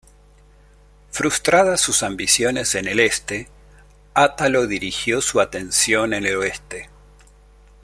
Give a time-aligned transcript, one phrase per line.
[1.11, 3.47] Frustradas sus ambiciones en el Este,
[4.15, 6.89] Atalo dirigió su atención en el Oeste.